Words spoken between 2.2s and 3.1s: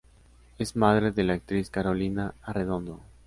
Arredondo.